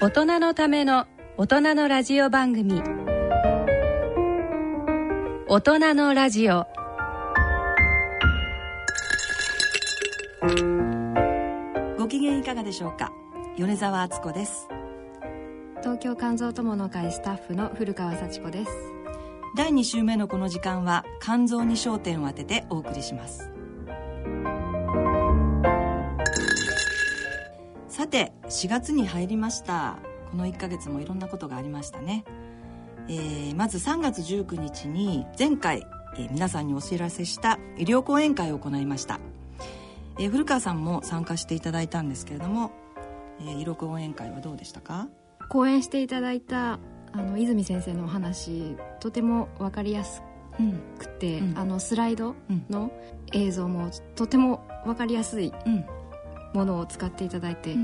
[0.00, 2.82] 大人のための大人のラジオ番組。
[5.46, 6.66] 大人のラジオ。
[11.98, 13.12] ご機嫌いかがでしょうか？
[13.58, 14.68] 米沢敦子です。
[15.82, 18.70] 東京肝臓友の会スタッフの古川幸子です
[19.56, 23.50] 第2週目のこの時間は肝臓に焦点を当ててお送りします
[28.50, 29.98] 4月に入りました。
[30.30, 32.24] この1ヶ月もいろんなことがありましたね、
[33.08, 35.86] えー、まず3月19日に前回、
[36.16, 39.18] えー、皆さんにお知らせした医療講演会を行いました、
[40.18, 42.70] えー、古川さんも参加していただいたんですけれども、
[43.40, 45.08] えー、医療講演会はどうでしたか？
[45.48, 46.78] 講演していただいた
[47.12, 50.22] あの泉先生のお話とても分かりやす
[51.00, 52.36] くて、うん、あのスライド
[52.68, 52.92] の
[53.32, 55.52] 映像もとても分かりやすい
[56.52, 57.74] ものを使っていただいて、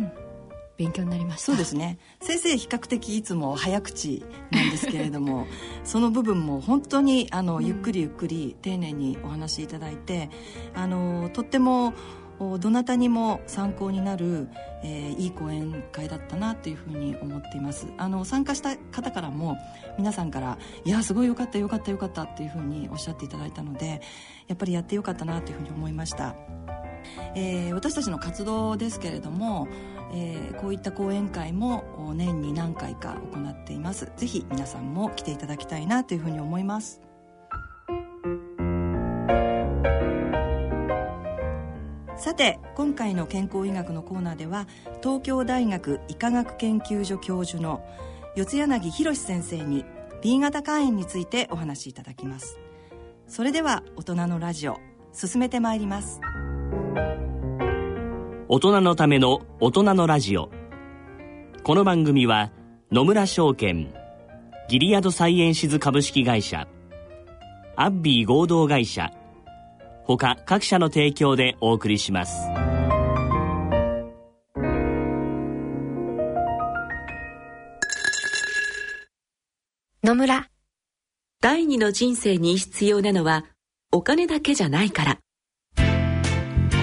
[0.76, 1.46] 勉強になりました。
[1.46, 1.98] そうですね。
[2.20, 5.46] 先生比較的いつも早口なんですけれども
[5.84, 10.30] その部分も本当にあの、ゆっくりゆっくり丁寧にお話しいただいて
[10.74, 11.94] あのとっても
[12.38, 14.48] どなたにも参考になる、
[14.82, 17.86] えー、いい講演会だったなというふうに思っています。
[17.96, 19.56] あの参加した方からも
[19.96, 24.02] 皆さんから「いやすごいよかったよかったよかった」っていうふうにおっしゃっていただいたので
[24.48, 26.34] やっぱりやってよかったなというふうに思いました、
[27.34, 29.66] えー、私たちの活動ですけれども
[30.12, 34.10] えー、こういった講演会も年に何回か行っています。
[34.16, 37.00] ぜひ皆さんも来ていただきたいなというふうに思います。
[42.16, 44.66] さて今回の健康医学のコーナーでは
[45.02, 47.84] 東京大学医科学研究所教授の
[48.34, 49.84] 四柳博先生に
[50.22, 52.58] B 型肝炎についてお話しいただきます。
[53.28, 54.78] それでは大人のラジオ
[55.12, 56.20] 進めてまいります。
[58.48, 60.50] 大人のための大人のラジオ。
[61.64, 62.52] この番組は
[62.92, 63.92] 野村証券
[64.68, 66.68] ギリアドサイエンシズ株式会社
[67.74, 69.10] アッビー合同会社
[70.04, 72.48] 他各社の提供でお送りします。
[80.04, 80.48] 野村。
[81.40, 83.44] 第二の人生に必要なのは
[83.90, 85.18] お金だけじゃないから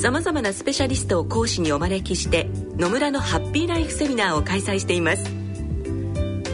[0.00, 5.24] さまざまなスペシャリストを講師にお招きして野村のハッピーライフセミナーを開催しています。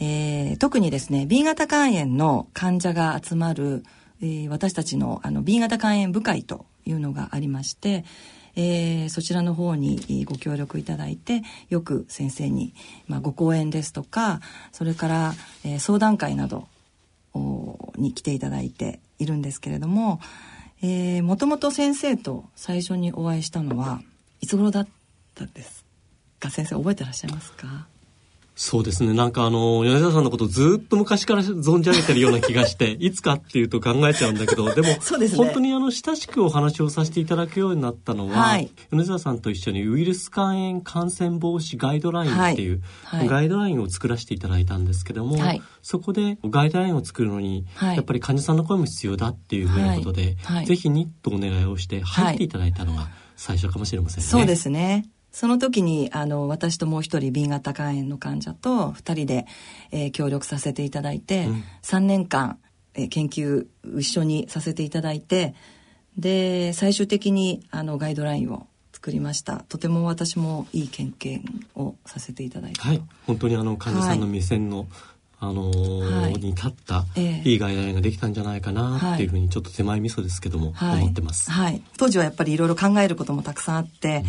[0.00, 3.84] えー、特にですね B 型肝炎の患者が集まる
[4.20, 8.04] えー、私たちのあの B 型肝炎部会というのがありまして、
[8.56, 12.74] えー、そちらの方にご協力いただいてよく先生に、
[13.06, 14.40] まあ、ご講演ですとか
[14.72, 15.34] それから、
[15.64, 16.66] えー、相談会など
[17.96, 20.20] に来ていただいているんですけれども、
[20.82, 24.00] えー、もともと先生と最初にお会いしたのは
[24.40, 24.88] いつ頃だっ
[25.34, 25.84] たんです
[26.40, 26.50] か？
[26.50, 27.86] 先生覚えてらっしゃいますか？
[28.60, 29.14] そうですね。
[29.14, 34.98] なんかあの、米田さんのことをずっと昔から存じ上げてるような気がして、 いつかっていうと考えちゃうんだけど、でも、ね、
[35.36, 54.28] 本当にあの、親しくお話をさせていただくようになったのは、はい、米沢さんと一緒にウイルス肝炎感染防止ガイドラインっていう、はい、ガイドラインを作らせていただいたんですけども、はい、そこでガイドラインを作るのに、やっぱり患者さんの声も必要だっていうふうなことで、ぜひにとお願いをして入っていただいたのが最初かもしれませんね。
[54.28, 55.04] そうですね。
[55.30, 59.46] その時にあの私ともう一人 B 型肝炎の患者と2人で、
[59.90, 62.58] えー、協力させていただいて、うん、3年間、
[62.94, 63.66] えー、研究
[63.98, 65.54] 一緒にさせていただいて
[66.16, 69.58] で最終的にあのガイドラインを作りました。
[69.68, 71.44] とても私もいい経験
[71.76, 73.02] をさせていただいてはい。
[73.26, 74.88] 本当にあの患者さんの目線の、はい。
[75.40, 84.24] あのーはい、に立ったいいガイドラインができたんじゃないかなっていうふうにちょっと手前味噌ですけども、はい、思ってます、はい、当時はやっぱりいろいろ考えることもたくさんあって、うん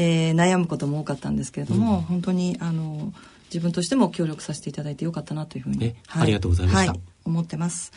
[0.00, 3.12] えー、悩むことも多かったんですけれども、うん、本当にあの
[3.52, 7.92] 自分としても協力させていただいてよかったなというふうに、はい、ありがとうございました、はい、思ってます、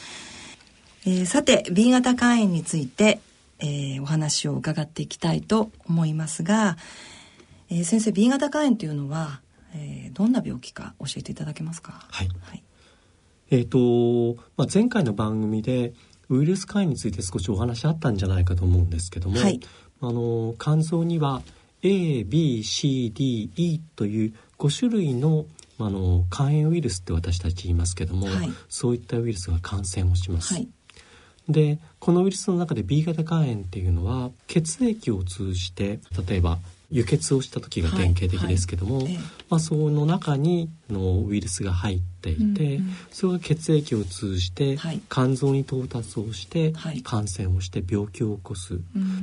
[1.06, 3.20] えー、さて B 型肝炎について、
[3.60, 6.78] えー、お話を伺っていきたいと思いますが、
[7.70, 9.42] えー、先生 B 型肝炎というのは、
[9.76, 12.06] えー、どんな病気か教えていただけますか？
[12.10, 12.64] はい、はい、
[13.52, 15.94] えっ、ー、と、まあ、前回の番組で
[16.30, 19.60] ウイルス肝炎について少しお話あったんじゃないかと思うんですけども、はい、
[20.02, 21.42] あの肝臓には
[21.84, 25.46] A、B、C、D、E という5種類の
[25.80, 30.54] あの肝炎ウイルスって私たち言いますけども、はい、そういったウイルスが感染をします。
[30.54, 30.68] はい、
[31.50, 36.60] でこのウイルスの中で B 型肝炎っていうのは血液を通じて例えば
[36.92, 39.06] 輸血をした時が典型的ですけども、はい。
[39.06, 39.18] はい、
[39.50, 42.42] まあ、その中にのウイルスが入っていて、
[42.76, 44.78] うんうん、それが血液を通じて
[45.10, 46.74] 肝臓に到達をして
[47.04, 48.82] 感染をして病気を起こす、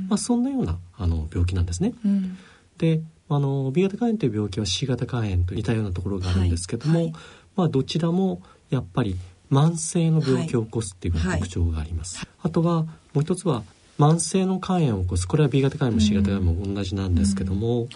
[0.09, 1.93] まあ、そんなようなあの病気なんですね。
[2.03, 2.37] うん
[2.79, 7.13] であの B 型肝炎という病気は C 型肝炎と似たようなところがあるんですけども、はいはい、
[7.55, 8.41] まあ、どちらも
[8.71, 9.15] やっぱり
[9.51, 12.17] 慢性の病気を起こすっていう特徴があります。
[12.17, 13.63] はい、あとはもう一つは
[13.99, 15.27] 慢性の肝炎を起こす。
[15.27, 17.87] これは B 型肝炎も C 型肝炎も同じなんですけども、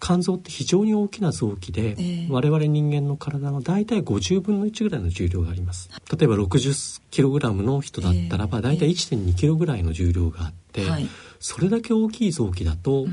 [0.00, 5.90] 肝臓って非常に大きな臓器で、えー、我々人間の体の大体50分の1ぐらいの重量があります。
[6.16, 11.08] 例えば 60kg の人だったらば、大体 1.2kg ぐらいの重量があって、はい、
[11.38, 13.06] それだけ大きい臓器だと、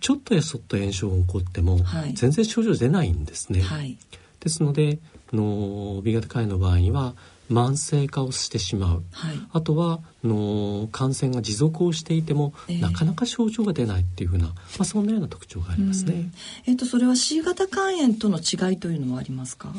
[0.00, 1.80] ちょっとやそっと炎症が起こっても、
[2.14, 3.98] 全然症状出ないんですね、はい、
[4.40, 4.98] ですので
[5.32, 7.14] の B 型肝炎の場合には
[7.50, 16.30] 慢性化をしてしまう、はい、あとはの感染が持続をしていても、えー、なかなか症状が出ないっていうふうな、まあ、そんなような特徴がありますね。
[16.66, 19.74] えーと、それは C 型肝炎との違いというのはありますか？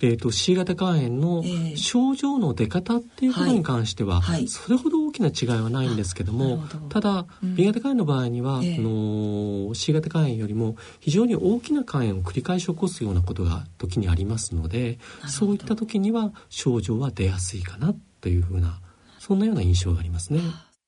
[0.00, 1.44] えーと、C 型肝炎の
[1.76, 14.98] 症状の出方っていうことに関しては、それほど大きな違いはないんですけどもただ、うん、B 型肝炎の場合には、えー、の C 型肝炎よりも非常に大きな肝炎を繰り返し起こすようなことが時にありますので
[15.28, 18.80] そういった時には症状は出やすいかなというふうな
[19.18, 20.40] そんなような印象がありますね。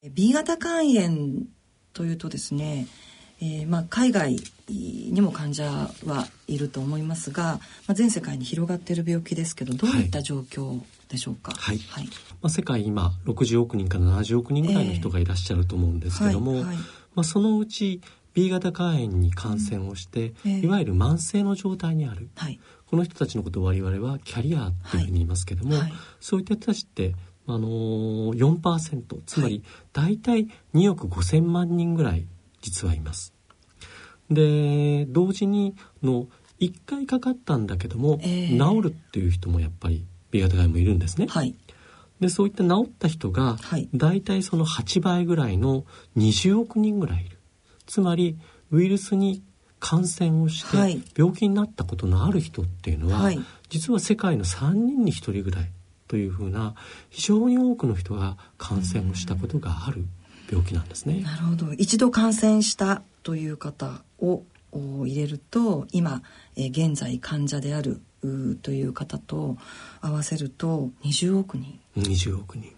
[0.03, 1.45] B 型肝炎
[1.93, 2.89] というとですね
[3.41, 4.37] えー、まあ、海外
[4.69, 5.65] にも患者
[6.07, 12.11] はいると思いますが、まあ、全世界に広がっている病気ですけどどういった状況でしょうか、はい、はい、ま
[12.45, 16.85] あ、世界今60億人から70億人ぐらいの人がいらっしゃると思うんですけども、えーはいはい、ま
[17.21, 18.01] あ、そのうち
[18.35, 20.55] B 型肝炎に感染をして、うんえ。
[20.57, 25.77] ー、いわゆる慢性の状態にある、はい、この人たちのことを我々はキャリアというふうに言いますけども、
[26.21, 27.15] そういった人たちって
[27.47, 29.63] あのー、4%つまり
[29.93, 32.27] 大体2億5,000万人ぐらい
[32.65, 33.35] 実はいます。
[34.31, 36.29] で同時にの
[36.61, 41.27] 1回かかったんだけども、えー、治るっていう人もやっぱり B 型がんもいるんですね。
[41.29, 41.55] はい、
[42.21, 45.85] でそういった治った人が、はい、大体その8倍ぐらいの
[46.17, 47.39] 20億人ぐらいいる。
[47.87, 48.39] つまり
[48.71, 49.43] ウイルスに
[49.79, 55.71] 感染をして病気になったことのある人っていうのは、はい、実は世界の3人に1人ぐらい
[56.09, 56.75] というふうな
[57.11, 60.07] 非常に多くの人が感染をしたことがある
[60.51, 61.21] 病気なんですね。
[61.21, 61.73] なるほど。
[61.75, 66.23] 一度感染したという方を入れると今、
[66.57, 68.01] え現在患者である
[68.63, 69.57] という方と
[70.01, 71.81] 合わせると20億人。
[71.97, 72.73] 20億人。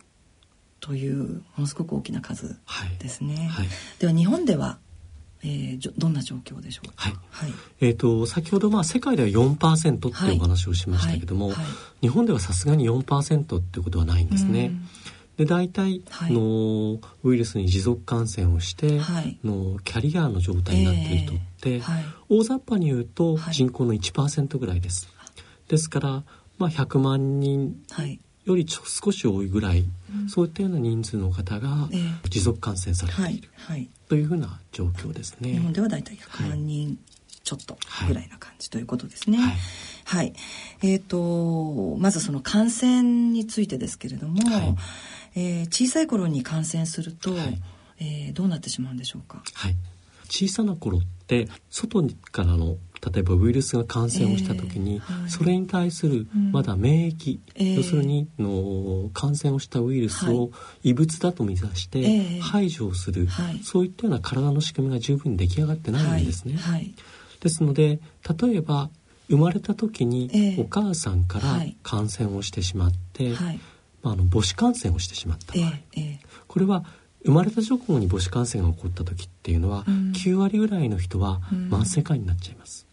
[0.81, 2.57] というものすごく大きな数
[2.99, 3.35] ですね。
[3.35, 3.49] はい。
[3.49, 3.69] はい、
[3.99, 4.79] では日本では
[5.43, 11.53] えー、どんな状況でしょうはい、はい、えっ、ー、と先ほどまあ世界では4%っていうお話をしましたけども、
[12.01, 14.73] 日本ではさすがに4%っていうことはないんですね。
[15.37, 25.09] で大体、はい、のウイルスに持続感染をして、はい、のキャリアの状態になっている人って、えーはい、大雑把に言うと人口の1%ぐらいです。
[25.69, 26.09] ですから、
[26.59, 27.77] まあ、100万人
[28.45, 31.89] よりちょ少し多いぐらい、うん、そういったような人数の方が
[32.31, 33.51] 持続感染されている、
[34.09, 35.53] というふうな状況ですね。
[35.53, 36.99] 日本では大体100万人
[37.43, 37.79] ちょっと
[38.09, 39.39] ぐらいな感じということですね。
[40.05, 40.33] はい、
[40.83, 44.77] えっ、ー、とまずその感染についてですけれども、はい、
[45.37, 47.63] えー、小さい頃に感染すると、はい、
[48.01, 49.43] えー、どうなってしまうんでしょうか？
[49.55, 49.77] はい、
[50.29, 52.03] 小さな頃って外
[52.33, 52.77] からの
[53.13, 60.51] 例えばウイルスが感染をした時に、えーはい、それに対するまだ免疫、うん、要するにの感染をしたウイルスを
[60.83, 66.57] 異物だと見なして排除をする、はい、そういったような体の仕組みが十分に出来上がってないんですね。
[66.57, 66.95] はい、
[67.41, 68.01] ですので
[68.41, 68.91] 例えば
[69.29, 73.35] 生まれた時にお母さんから感染をしてしまって、
[74.07, 75.73] まあ、あの母子感染をしてしまった場合、
[76.47, 76.85] これは
[77.25, 82.87] 生まれた直後に母子感染が起こった時っていうのは、うん、9割ぐらいの人は慢性化になっちゃいます。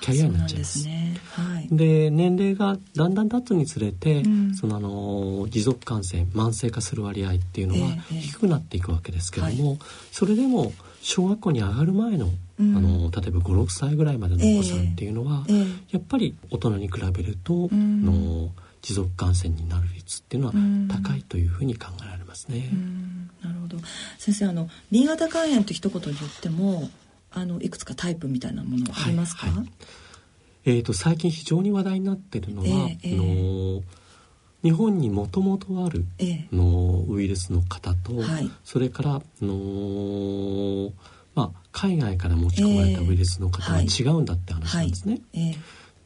[0.00, 0.84] キャリアになっちゃいます。
[0.84, 1.16] で、ね。
[1.32, 9.78] はい、年齢がだんだん経つにつれて、うん、そのあの持続感染慢性化する割合っていうのは低くなっていくわけですけども、えーえー、
[10.12, 18.50] それでも小学校に上がる前のうん、あの例えば56歳ぐらいまでのお子さんっていうのは、えーえー、やっぱり大人に比べると、うん、の
[18.88, 20.54] 持続感染になる率っていうのは
[21.02, 22.70] 高いというふうに考えられますね。
[23.44, 23.76] なるほど。
[24.16, 26.88] 先生あの B 型肝炎と一言で言っても
[27.30, 29.68] あのいくつかタイプみたいなものありますか、はいはい、
[30.64, 33.82] えーと、最近非常に話題になってるのは、えーえー、の
[34.62, 36.06] 日本にもともとある
[36.50, 40.92] のウイルスの方と、はい、それからの、
[41.34, 45.20] まあ、海外から持ち込まれたウイルスの方は違うんだって話なんですね。
[45.34, 45.56] えーはい、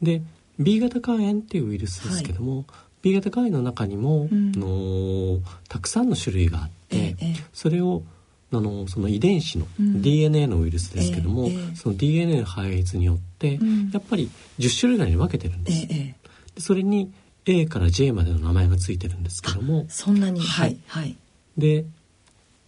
[0.01, 0.21] で
[0.59, 2.65] B 型肝炎っていうウイルスですけども、はい、
[3.01, 8.03] B 型肝炎の中にも、うん、のたくさんの種類があって、えー、それを
[8.51, 14.29] あのその遺伝子の DNA のウイルスですけども、うんえー、その DNA の配列によって、うん、やっぱり
[14.59, 15.87] 10種類ぐらいに分けてるんです。
[15.89, 17.11] えー、それに
[17.45, 20.39] A から J までの名前がついてるんですけどもそんなに。
[20.39, 21.15] はい、はい、
[21.57, 21.85] で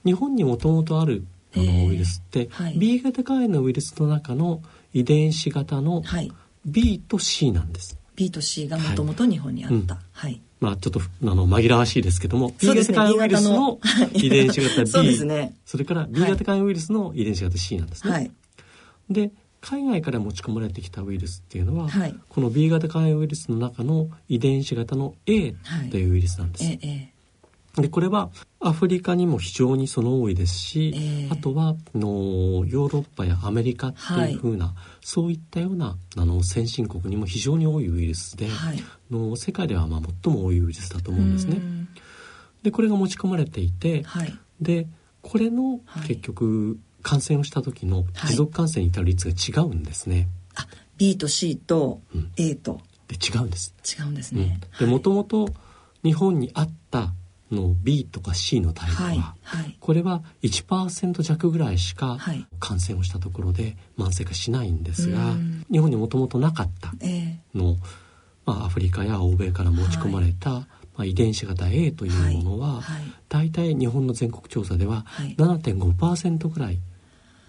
[0.04, 1.26] 日本にもともとある
[1.56, 4.62] あのウイルスって、はい、B 型肝炎のウイルスの中の
[4.94, 6.02] 遺伝子型の
[6.66, 7.98] B と C なんです。
[8.16, 10.00] B と C がもともと日本にあった。
[10.12, 10.34] はい。
[10.34, 13.80] うん、まあちょっとあの紛らわしいですけども、B 型肝炎ウイルスの
[14.14, 18.12] 遺伝子型 B、そね、それから B 型肝炎ウイルスの遺伝子型 C なんですね。
[18.12, 18.32] はい、
[19.10, 19.32] で
[19.62, 25.56] 海外から持ち込まれてきたウイルスっていうのは、はい、この B 型肝炎ウイルスの中の遺伝子型の A
[25.90, 26.66] というウイルスなんです。
[26.66, 27.14] はい、
[27.78, 28.30] でこれは
[28.60, 41.60] アフリカにも非常にその多いですし、えー、あとはのヨーロッパやアメリカっていうふうな、はい、そういったようなあの先進国にも非常に多いウイルスで、はい、の世界ではまあ最も多いウイルスだと思うんですね。
[42.64, 44.88] でこれが持ち込まれていて、はい、で
[45.22, 50.28] これの結局、感染をした時の持続感染に至る率が違うんですね。
[50.56, 50.68] あ
[50.98, 52.02] B と C と
[52.38, 53.76] A と、うん、で違うんです。
[54.00, 54.60] 違うんですね。
[54.80, 55.50] でもともと
[56.04, 57.14] 日本にあった
[57.52, 62.18] の B とか C のタイプは、はいはい、これは1%弱ぐらいしか
[62.60, 65.34] 感染をしたところで慢性化しないんですが、
[65.72, 67.40] 日本にもともとなかったの、え。
[67.76, 67.78] ー、
[68.46, 70.68] まあ、アフリカや欧米から持ち込まれた、はい、ま
[71.04, 72.82] あ、遺伝子型 A というものは、
[73.30, 75.06] 大体日本の全国調査では
[75.38, 76.80] 7.5%ぐらい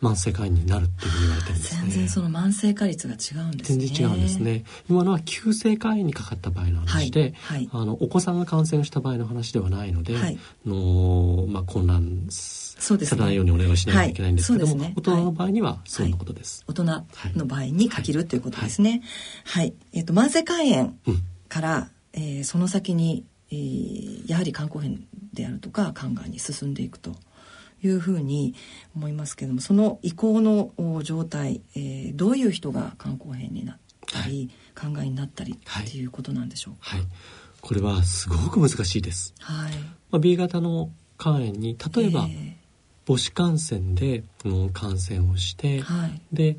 [0.03, 1.81] 慢性化になるっていうふうに言われてるんですね。
[1.83, 3.87] 全然その慢性化率が違うんですね。
[3.87, 4.65] 全然違うんですね。
[4.91, 16.65] 今のは急性肝炎にかかった場合の話で、はいはい、あのお子さんが感染した場合の話ではないので、はい、のまあ混乱されないようにお願いしないといけないんですけども、ね、大人の場合にはそんなことです。
[16.69, 16.85] 大人
[17.35, 19.03] の場合に限るということですね。
[19.45, 19.73] はい。
[19.93, 20.95] えっ、ー、と慢性肝炎
[21.49, 27.13] から、うん、えー、その先に、えー、やはり肝硬変であるとか肝がんに進んでいくと。
[27.87, 28.55] いうふうに
[28.95, 37.01] 思いますけどもその移行の状態、えー、どういう人が肝硬変になったり、はい、考えになったりっていうことなんでしょうか、はい、
[37.61, 39.73] これはすごく難しいです、はい。
[40.11, 42.55] まあ、B 型の肝炎に例えば、えー、
[43.07, 46.57] 母子感染での感染をして、はい、で、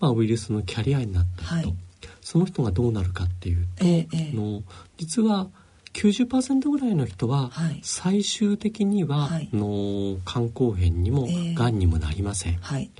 [0.00, 1.76] まあ、ウイルスのキャリアになった人、はい、
[2.20, 4.62] その人がどうなるかっていうと、えー、の
[4.96, 5.48] 実は
[5.92, 7.50] 90%ぐらいの人は
[7.82, 12.54] 最終的には、はい、の肝硬変にもがんにもなりません。
[12.56, 12.90] はい、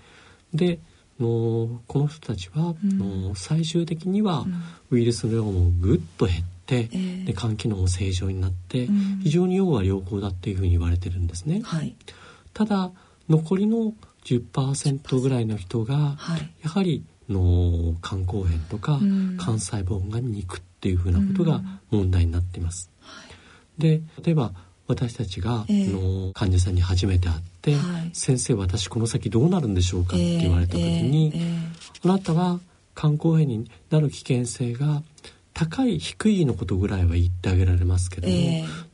[0.53, 0.79] で
[1.21, 4.45] のこの人たちは、うん、の最終的には
[4.91, 11.63] ウイルスの量もぐっと減って、うん、で肝機能も正常になって、うん、非常に要は良好だっていうふうに言われてるんですね。
[11.65, 11.95] はい、
[12.53, 12.91] ただ
[13.29, 13.95] 残りの
[14.25, 18.99] 10%ぐらいの人が、はい、やはりの肝硬変とか、
[19.39, 22.91] 肝細胞がんに行くっていうふうなことが問題になっています。
[23.79, 24.53] で例えば
[24.89, 32.61] 私たちが、えー、の患者さんに初めて会って、はい、先生私この先どうなるんでしょうか?」って言われた時に、えーえー、あなたは
[32.97, 35.03] 肝硬変になる危険性が
[35.55, 38.35] 高い低いのことぐらいは言ってあげられますけども、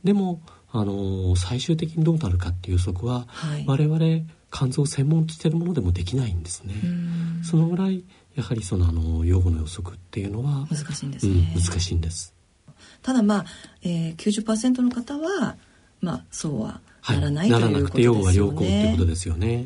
[0.03, 0.41] でも
[0.71, 6.75] あの最終的にどうなるかっていう予測は、はい、我々肝臓を専門としているものでもできないんですね。
[7.43, 8.03] そのぐらい
[8.39, 12.33] やはりそのあの用語の予測っていうのは難しいんですね、うん、難しいんです。
[13.01, 13.45] ただまあ、
[13.83, 15.57] えー、90%の方は
[15.99, 16.79] まあそうは
[17.09, 19.65] ならない、はい、ならなくて用語は良好っていうことですよね。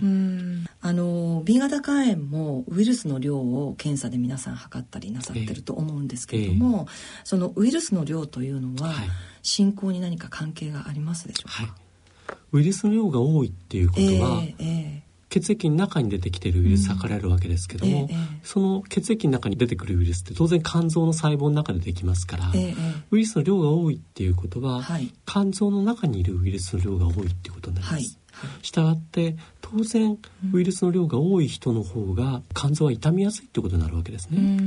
[0.82, 9.08] あの B 型肝炎もウイルスの量を検査で皆さん測ったりなさってると思うんですけれども、えー、そのウイルスの量というのは、はい、
[9.44, 18.12] 進行に何か関係がありますでしょうか、はい、ウイルスの量が多いっていうことは、えーえー血液の中に出てきてるウイルス測られるわけですけども、うん。
[18.12, 22.76] ええ、その血液の中に出てくるウイルスって当然肝臓の細胞の中でできますから、え、
[23.10, 28.20] ウイルスの量が多いっていうことは、はい、肝臓の中にいるウイルスの量が多いっていうことになります。
[28.32, 28.66] はい。
[28.66, 30.18] したがって当然
[30.54, 34.60] ウイルスの量が多い人の方が肝臓は傷みやすいってことになるわけですね。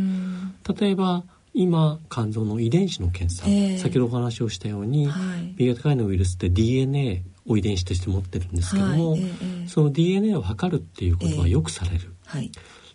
[0.80, 12.15] 例えば今肝臓の遺伝子の検査、えー、先ほどお話をしたように、はい、B 型肝炎のウイルスって DNA を遺伝子として持ってるんですけども、はいえー、その DNA を測るっていうことはよくされる。
[12.26, 12.50] えー、はい。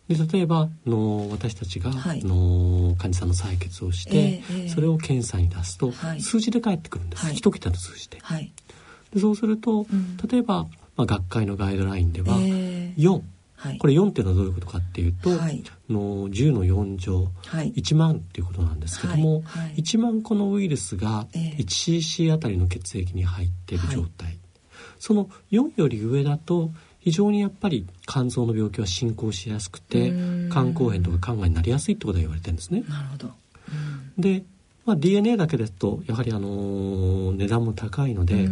[0.07, 8.17] で例えばの私たちが、はい、の患者さんの採血をして、えー、それを検査に出すと、はい、数字で返ってくるんです、はい、1桁の数字で。
[8.21, 8.51] はい、
[9.13, 10.63] でそうすると、うん、例えば、
[10.97, 13.21] まあ、学会のガイドラインでは、えー、4
[13.61, 19.61] はい、これ4っていうのはどういうことかっていうと、はい、の10の4乗、はい、1万っていうことなんですけども、はい。
[19.67, 24.39] はい、1万個のウイルスが 1cc あたりの血液に入っている状態、
[25.01, 30.13] その4より上だと非常にやっぱり肝臓の病気は進行しやすくて
[30.51, 32.83] 肝硬変とか肝がんになりやすいってことが言われてるんですね。
[32.87, 33.31] なるほど、
[34.17, 34.43] で、
[34.85, 38.47] まあ、DNA だけですとやはりあの値段も高いので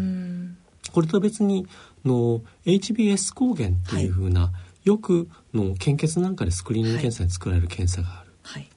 [0.91, 1.68] これと別に
[2.03, 4.50] の HBS 抗原っていうふうな、はい。
[4.86, 8.32] よくの献血なんかでスクリーニング検査に作られる検査がある。
[8.41, 8.68] はい、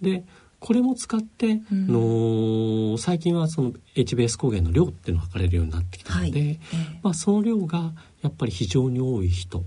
[0.00, 0.24] で
[0.60, 6.58] これも使って、うん、の最近はその HBS 抗原の量っていうのを測れるようになってきたので、はい、
[7.02, 7.92] まあ、その量が
[8.22, 9.62] やっぱり非常に多い人っ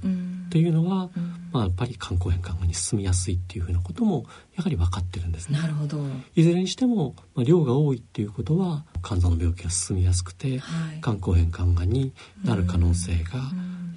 [0.50, 4.26] ていうのは、うん、まあ、やっぱり肝硬変肝がんに進みやすいっていうふうなことも
[4.58, 5.60] やはり分かってるんですね。
[5.60, 6.00] なるほど。
[6.36, 13.40] いずれにしても、まあ、量が多いっていうことは肝臓の病気が進みやすくて、はい、肝硬変肝がんになる可能性が、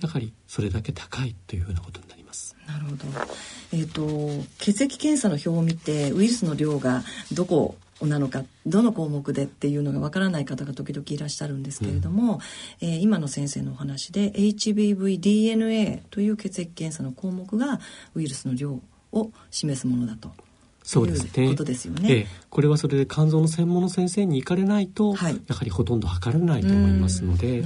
[0.00, 2.13] やはりそれだけ高いというふうなことになります。
[2.66, 3.04] なるほど。
[3.72, 12.40] えっ、ー、と血液検査の表を見てウイルスの量がどこなのかどの項目でっていうのがわからない方が時々いらっしゃるんですけれども、
[12.82, 17.80] うん、えー、今の先生のお話で HBV-DNA という血液検査の項目が
[18.14, 18.80] ウイルスの量
[19.12, 20.32] を示すものだと
[20.84, 21.48] そうですね。
[21.48, 27.64] ことですよね、ええ、これはそれで肝臓の専門の先生に行かれないと、はい、やはりほとんど測れないと思いますので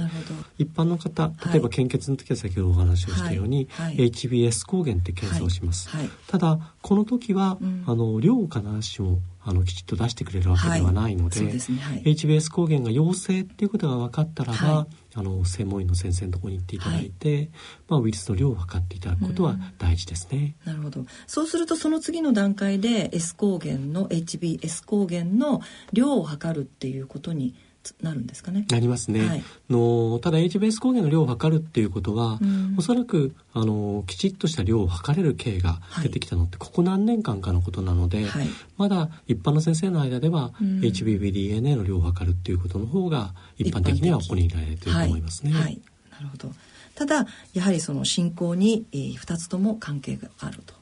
[0.57, 3.97] 一般の方例えば献血の時は先ほどお話をしたように、はい。
[3.97, 5.89] はい、HBS 抗原って検査をします、
[6.27, 17.49] ただこの時は、うん、あの量を必ずしもあのきちっと出してくれるわけではないので,、はいでねはい、HBS 抗原が陽性っていうことが分かったらば、あの専門医の先生のところに行っていただいて、はい、
[17.87, 21.05] まあ、ウイルスの量を測っていただくことは大事ですね、うん、なるほど。
[21.25, 25.61] そうするとその次の段階で S 抗原の HBS 抗原の
[25.93, 27.55] 量を測るっていうことに
[28.01, 28.65] なるんですかね。
[28.69, 29.27] なりますね。
[29.27, 38.47] はい、のただ HBS 抗原の量を測るっていうことは、うん、おそらくあのきちっとした量を測れる経が出てきたのって、ここ何年間かのことなので、はい、
[38.77, 45.51] まだ一般の先生の間では、うん、HBVDNA の量を測るっていうことの方が一般的には行われていると思いますね。
[45.51, 45.79] はい、
[46.11, 46.51] なるほど。
[46.95, 50.73] ただやはりその進行に、えー、2つとも関係があると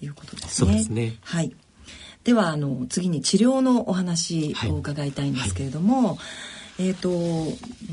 [0.00, 0.50] いうことですね。
[0.50, 1.16] そうですね。
[1.22, 1.54] はい。
[2.24, 6.06] ではあの次に治療のお話を伺いたいんですけれども、はい。
[6.06, 7.10] はい、えっ、ー、と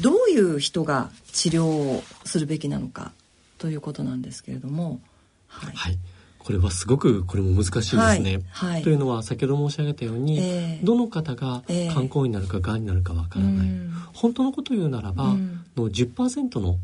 [0.01, 3.11] どういう人が治療をするべきなのか
[3.57, 4.99] ということなんですけれども、
[5.47, 5.97] はい、はい、
[6.39, 8.41] これはすごくこれも難しいですね。
[8.51, 13.67] はい、というのは先ほど申し上げたように、えー、どの方が肝硬変になるかがんになるかわからない、
[14.13, 16.77] 本当のことを言うならば、うん、の10%の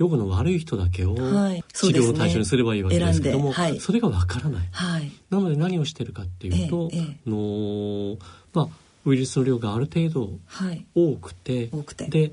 [0.00, 8.16] 予後の悪い人だけを治療の対象にすればいいわけですけども、はい、それがわからない、はい、なので何をしてるかっていうと、ええ、の
[8.54, 8.68] まあ、
[9.04, 10.30] ウイルスの量がある程度
[10.94, 12.06] 多くて,、多くて。
[12.08, 12.32] で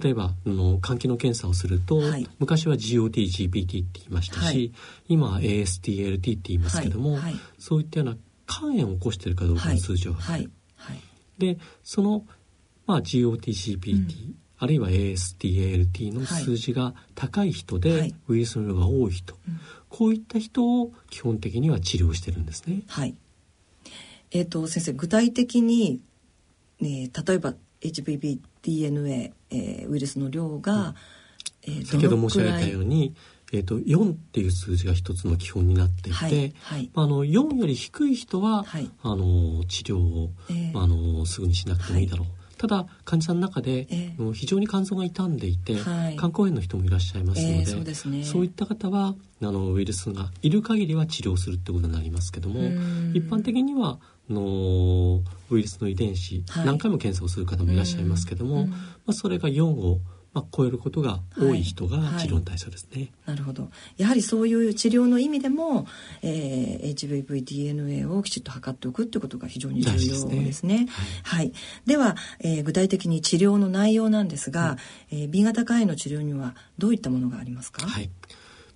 [0.00, 4.72] 例えばの肝機能検査をすると、はい、昔は GOTGPT って言いましたし、はい、
[5.08, 10.50] 今は ASTLT って言いますけども、はい、そういったような肝炎を起こしているかどうかの数字を測る。
[11.38, 12.24] でその、
[12.86, 22.82] まあ、GOTGPT、うんあるいは ASTALT の数字が高い人で、はい、ウイルスの量が多い人、うん、こういった人を基本的には治療してるんですね。
[22.86, 23.14] はい。
[24.30, 26.00] えっ、ー、と先生具体的に、
[26.78, 30.94] ね、例えば HPV-DNA、えー、ウイルスの量が、うん、
[31.62, 33.14] えー、先ほど申し上げたように
[33.52, 42.28] えーと、4っていう数字が一つの基本になっていて、はいはい、あの4より低い人は、はい、あの治療を、えー、あのすぐにしなくてもいいだろう、
[42.60, 52.60] ただ患者さんの中で、えー、非常に肝臓が傷んでいて、はい、肝硬変の人もいらっしゃいますのでえーそうですね、そういった方はあのウイルスがいる限りは治療するってことになりますけども
[53.14, 58.74] 一般的にはのウイルスの遺伝子、はい、何回も検査をする方もいらっしゃいますけども、ま
[59.08, 59.98] あ、それが4を
[60.32, 63.68] まあ、超えることが多い人が治療の対象ですね、はいはい、なるほど。
[63.96, 65.86] やはりそういう治療の意味でも、
[66.22, 70.84] えー、HVV-DNA をきちっと測っておくってことが非常に重要ですね。
[70.84, 70.88] ね
[71.22, 71.52] はい、はい、
[71.84, 74.76] では、えー、具体的に治療の内容なんですが、
[75.12, 78.08] うん、えー、B 型肝炎の治療にはどういったものがありますか、はい。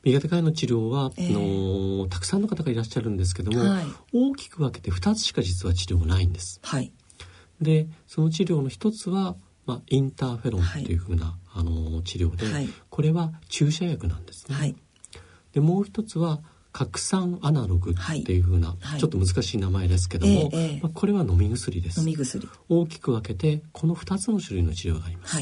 [0.03, 6.59] B 型肝炎の治療は、えー、のたくさんの方がいらっしゃるんですけども、はい、大きく分けて2つしか実は治療がないんです。
[6.63, 6.93] はい、
[7.63, 14.55] でその治療の一つはまあ、インターフェロンっていうふうな、はい、あの治療で、はい、これは注射薬なんですね。
[14.55, 14.77] はい、
[15.53, 16.41] でもう一つは
[16.73, 22.01] 核酸アナログっていうふうな、ちょっと難しい名前ですけども、えー、まあ、これは飲み薬です。
[22.01, 22.49] 飲み薬。
[22.69, 25.39] 大きく分けてこの2つの種類の治療があります。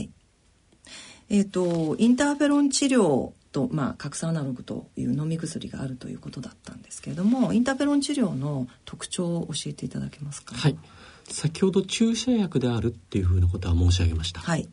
[1.30, 10.54] えっ、ー、とインターフェロン治療と、まあ、核酸アナログという飲み薬があるということだったんですけれどもインターフェロン治療の特徴を教えていただけますか？
[10.54, 10.76] はい
[11.28, 14.40] 先ほど注射薬であるっていうふうなことは申し上げました。
[14.40, 14.68] はい、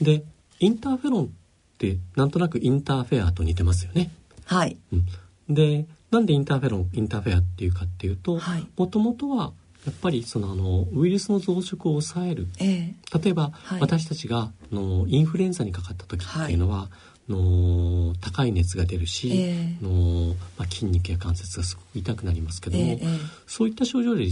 [0.00, 0.24] で
[0.58, 1.28] インターフェロンっ
[1.78, 4.10] てなんとなくインターフェアと似てますよね。
[4.44, 8.38] はい、うん、でなんでインターフェロンインターフェアっていうかっていうと
[8.76, 9.52] もともとは
[9.86, 16.88] やっぱりそのあのウイルスの増殖を抑える、えー、例えば、はい、私たちがのインフルエンザにかかった時っていうのは、は
[17.28, 24.26] い、の高い熱が出るし、えー、のまあ、筋肉や関節がすごく痛くなりますけども、えー、そういった症状で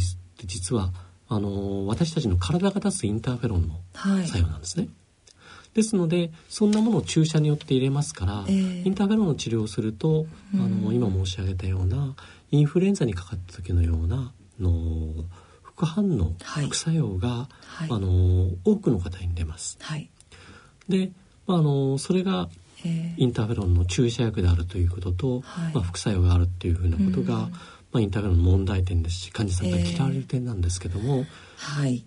[0.45, 0.93] 実は
[1.29, 3.81] あの私たちの体が出すインターフェロンの
[4.27, 4.85] 作用なんですね。
[4.85, 12.15] はい、ですのでそんなものを注射によって入れますから、えー、インターフェロンの治療をすると、あの今申し上げたような
[12.51, 15.25] インフルエンザにかかった時のようなの
[15.63, 19.79] 副反応、はい、副作用が、はい、あの多くの方に出ます。
[19.81, 20.11] はい、
[20.89, 21.13] で、
[21.47, 22.49] まあ、あのそれが
[22.85, 25.43] インターフェロンの注射薬であるということと、
[25.75, 27.49] まあ、副作用があるっていうふうなことが、
[27.93, 31.25] まあ、インターフェロンの問題点ですし患者さんが嫌われる点なんですけども、えー、
[31.57, 32.05] はい、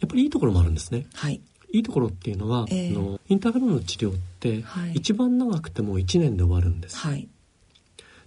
[0.00, 1.06] やっぱりいいところもあるんですね。
[1.14, 1.40] はい。
[1.70, 6.96] いいところっていうのは、えー、のインターフェロンの治療って、はい、一番長くても1年で終わるんです。
[6.96, 7.28] はい、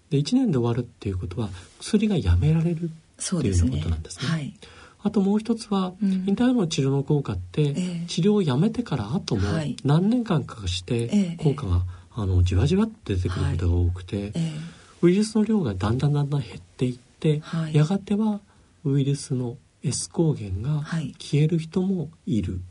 [0.10, 1.49] で1年で終わるっていうことは
[1.80, 4.27] 薬がやめられるっていうようなことなんですね。
[4.27, 4.54] はい、
[5.01, 9.41] あともう一つは、うん、インターフェロンの治療の効果って、えー、治療をやめてから後も
[9.84, 14.51] 何年間かして効果が、あのじわじわって出てくることが多くて、えー、
[15.01, 16.71] ウイルスの量がだんだんだんだん減って、
[17.42, 18.42] はい、やがては
[18.84, 20.84] ウイルスの S 抗原が
[21.20, 22.62] 消える人もいる、はい、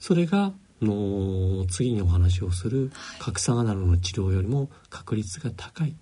[0.00, 5.96] それがの次にお話をする核酸アナログの治療よりも確率が高い、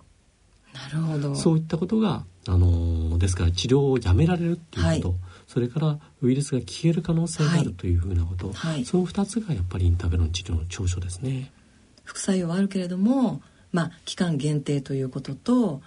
[0.73, 1.35] なるほど。
[1.35, 11.51] そういったことが、あのですから治療をやめられるっていうこと、はい、それからウイルスが消える可能性があるというふうなこと、はい、その2つがやっぱりインターベロン治療の長所ですね。
[12.03, 13.41] 副作用はあるけれども
[13.75, 15.81] まあ、期間限定ということと、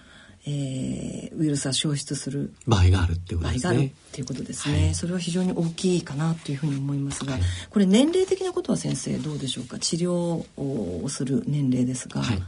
[0.51, 3.69] えー、ウイルスは消失する場合があるっていうことですね。
[3.69, 9.77] 場合があるっていうことですね、はい、それは非常に大きいかなというふうに思いますが、はい、これ年齢的なことは先生どうでしょうか？
[9.77, 10.13] 治療
[10.57, 12.21] をする年齢ですが。
[12.21, 12.43] はい、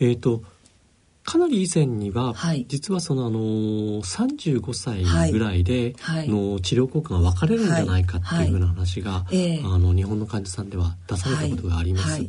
[0.00, 0.42] えっ、ー、と
[1.28, 5.94] かなり以前には、はい、実はそのあの35歳ぐらいで
[6.26, 9.36] の治療効果が分かれるんじゃないかっていうふうな話が、はい。
[9.36, 9.60] はい。
[9.62, 12.26] あの日本の患者さんでは出されたことがあります。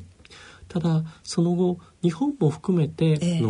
[0.70, 3.50] ただその後日本も含めての、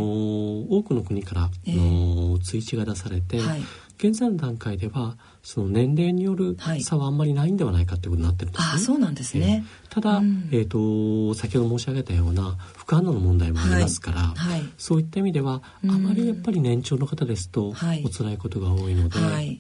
[0.70, 3.62] 多くの国からの追試が出されて、はい、
[4.00, 8.72] 現在の段階ではその年齢による差はあんまりないんではないかということになってるんですね。
[8.76, 19.20] あそうなんですね、えー、ただ、うん、えーと、先ほど申し上げたような副反応の問題もありますから、はい、そういった意味ではあまりやっぱり年長の方ですと、お辛いことが多いので、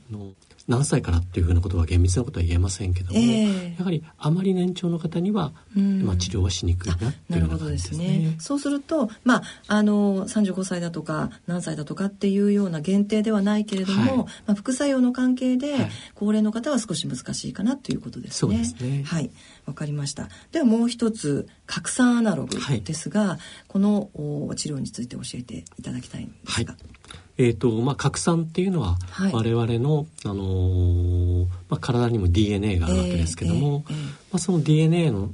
[0.09, 0.31] の
[0.69, 7.97] 何歳からっていうふうなことは厳密なことは言えませんけども、えー、やはりあまり年長の方には、まあ、治療はしにくいなっていうような感じですね。
[7.97, 8.35] すね。
[8.39, 18.31] そうすると、まあ、あの35歳だとか何歳だとかっていうような限定ではないけれども、はい、まあ、副作用の関係で、高齢の方は少し難しいかなということですね。
[18.35, 19.03] そうですね。
[19.05, 19.31] はい。
[19.65, 20.29] わかりました。
[20.51, 24.09] ではもう一つ核酸アナログですが、はい、この
[24.55, 26.73] 治療について教えていただきたいんですが。
[26.73, 26.98] はい
[27.41, 28.97] えーとまあ、核酸っていうのは
[29.31, 35.29] 我々の、あのー、まあ、体にも DNA があるわけですけども、えーえー、まあ、その DNA の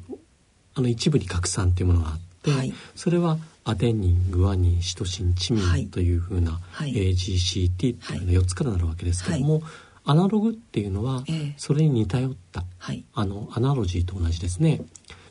[0.76, 9.64] あの一部に核酸っていうものがあって、はい、それはアデニングアニンシトシンチミンというふうな、はい、AGCT っていうの4つからなるわけですけども、はい、
[10.04, 11.24] アナログっていうのは
[11.58, 14.82] それに似たよった、はい、あのアナロジーと同じですね。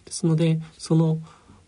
[0.07, 1.19] ですのでその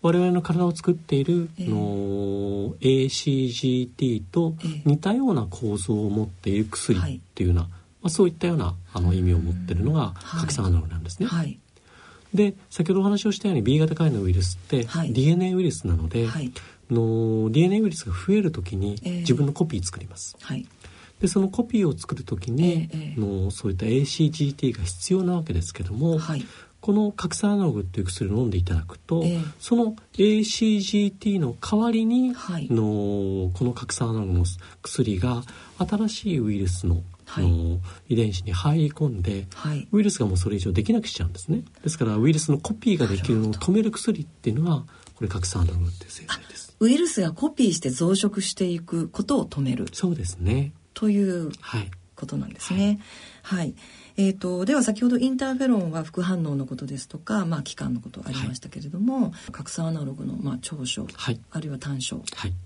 [0.07, 11.27] 我々の体を作っているの ACGT と似たような構造を持っている薬っていうような、はい、まあ、そういったようなあの意味を持っているのが核酸アナログなんですね。
[11.27, 11.59] はい、
[12.33, 16.29] で先ほどお話をしたように B 型肝炎のウイルスって DNA ウイルスなので、
[16.89, 20.37] の DNA ウイルスが増える時に自分のコピー作ります。
[21.21, 26.45] でそのコピーを作る時に、のそういった ACGT が必要なわけですけども、はい、
[26.87, 34.45] この核酸アナログっていう薬を飲んでいただくと、えー、その ACGT の代わりに、はい、のこの核酸アナログの
[34.83, 35.43] 薬が
[35.85, 41.65] 新しいウイルスのはい、の遺伝子に入り込んで、はい、ウイルスがもうそれ以上できなくしちゃうんですね。
[41.83, 44.85] ですからウイルスのコピーができるのを止める薬っていうのが
[45.17, 46.77] これ核酸アナログっていう製剤です。
[46.79, 49.89] ウイルスがコピーして増殖していくことを止める。
[49.93, 50.71] そうですね。
[50.95, 51.51] という
[52.15, 53.01] ことなんですね。
[53.43, 53.75] はい、はい
[54.19, 62.23] えーと、では先ほどインターフェロンは副反応のことですとか、まあ、器官のことありましたけれども、はい、核酸アナログの、まあ、長所、はい、あるいは短所を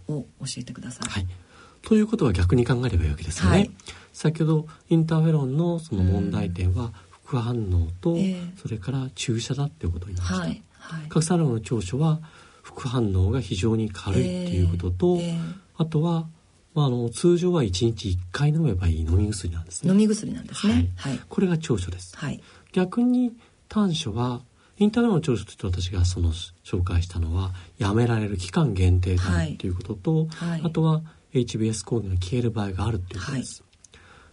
[0.07, 0.25] 教
[0.59, 1.09] えてください。
[1.09, 1.27] はい、
[1.83, 3.71] ということは逆に考えればいいわけですよね。
[4.13, 6.93] 先ほどインターフェロンのその問題点は
[7.25, 8.17] 副反応と、
[8.61, 10.47] それから注射だっていうことになりました。
[10.79, 11.09] はい。
[11.09, 12.21] 核酸アナログの長所は
[12.63, 15.41] 副反応が非常に軽いっていうことと、えー、
[15.77, 16.27] あとは
[16.75, 19.91] まあ、あの通常は1日1回飲めばいい飲み薬なんですね。
[19.91, 22.41] 飲み薬なんですね、はい、はい、これが長所です、はい、
[22.73, 23.33] 逆に
[23.69, 24.43] 短所は
[24.79, 26.33] インターネットの長所として私がその
[26.65, 31.03] 紹介したのはやめられる期間限定であるっていうことと、はい、あとは
[31.35, 33.63] HBS 抗原が消える場合があるっていうことです、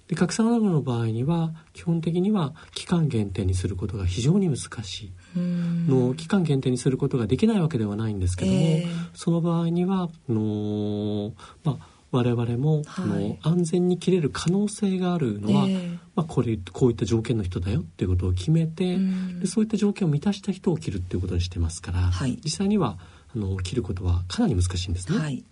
[0.08, 5.12] で核酸アナの場合には基本的には期間限定にすることが非常に難しい。
[5.36, 18.98] の期間限定にすることができないわけではないんですけども、えー、その場合にはのまあ我々も、はい、の安全に切れる可能性があるのは、えー、まあ、これこういった条件の人だよっていうことを決めて、
[19.40, 22.98] でそういった条件を満たした人を切るっていうことにしてますから、はい、実際には
[23.36, 25.20] あの切ることはかなり難しいんですね。
[25.20, 25.44] はい、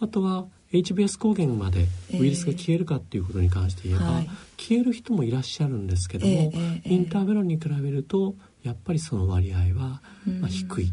[0.00, 10.02] あとは HBS 抗原までウイルスが消えるかっていうことに関して言えば、えー、消える人もいらっしゃるんですけども、えー、インターベロンに比べるとやっぱりその割合は、
[10.40, 10.92] まあ、低い、ま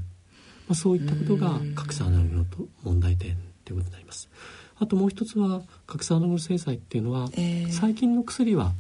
[0.72, 2.46] あ、そういったことが格差アナログの
[2.84, 4.30] 問題点ということになります。
[4.86, 8.74] あともう一つは核酸アナログ製剤っていうのは、えー、最近の薬は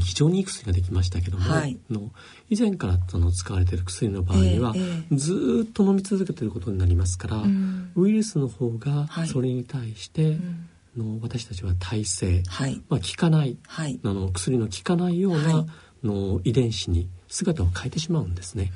[0.00, 2.10] 非常にいい薬ができましたけども、はい、の
[2.50, 10.38] 以前からその使われている薬の場合には、えーえー、ずっと飲み続けていることになりますから、うん、ウイルスの方がそれに対して、はい
[10.96, 15.66] の私たちは耐性、はい、まあ、効かない、はい、あの薬の効かないような、は
[16.04, 18.70] い、の遺伝子に姿を変えてしまうんですね。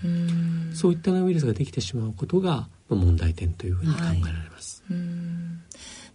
[0.75, 4.83] そういったウイルスができてしまうことが問題点というふうに考えられます。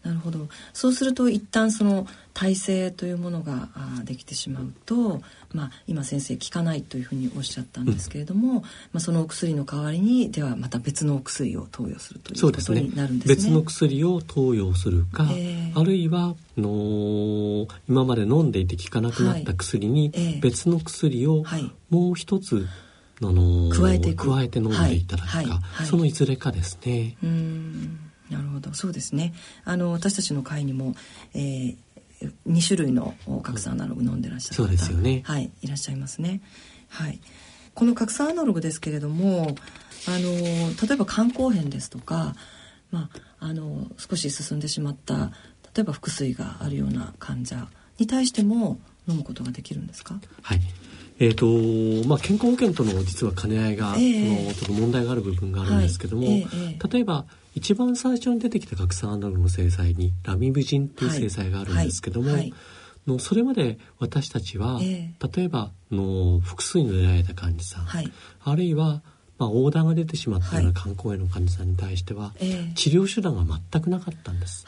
[0.03, 0.47] なるほど。
[0.73, 3.69] そうすると一旦その体制というものが
[4.03, 5.21] できてしまうと、
[5.53, 8.63] まあ、今先生効かないというふうにおっしゃったんですけれども、うん、ま
[8.95, 13.35] あ、そのお薬の代わりにではまた別のお薬を投与するということになるんですね。
[13.35, 13.49] すね。
[13.49, 20.11] 別の薬を投与するか、えー、あるいはの今まで飲んでいて効かなくなった薬に
[20.41, 21.43] 別の薬を
[21.89, 22.67] もう一つ、
[23.21, 25.47] あの加えて加えて飲んでいただくか、はい。
[25.47, 27.15] はい、そのいずれかですね。
[27.23, 27.99] うん
[28.33, 28.73] なるほど。
[28.73, 29.33] そうですね。
[29.63, 30.95] あの私たちの会にも、
[31.33, 31.77] えー、
[32.47, 35.21] 2種類の核酸アナログ飲んでらっしゃる方、そうですよね。
[35.25, 36.41] はいいらっしゃいますね。
[36.89, 37.19] はい。
[37.73, 39.55] この核酸アナログですけれども
[40.07, 40.19] あの
[40.87, 42.35] 例えば肝硬変ですとか
[42.91, 45.31] まああの少し進んでしまった
[45.75, 47.67] 例えば腹水があるような患者
[47.97, 50.19] に対しても飲むことができるんですか？
[50.43, 50.61] はい。
[51.19, 56.41] えーとまあ、健康保険との実は兼ね合いが、えー、のちょっと問題がある部分があるんですけども、はい。
[56.41, 62.53] えー、例えば一番最初に出てきた核酸アナログの製剤にラミブジンっていう製剤があるんですけども、はいはい、
[63.07, 68.11] のそれまで私たちは、えー、例えばの複数に出られた患者さん、はい、
[68.43, 69.01] あるいは
[69.37, 72.33] まあ、横断が出てしまったような肝硬変の患者さんに対しては、
[72.75, 74.65] 治療手段が全くなかったんです。